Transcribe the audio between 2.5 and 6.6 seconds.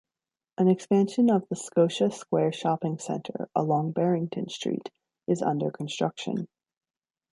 shopping centre, along Barrington Street, is under construction.